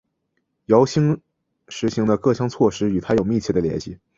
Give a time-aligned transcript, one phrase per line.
[0.65, 1.21] 姚兴
[1.69, 3.99] 实行的各项措施与他有密切的关系。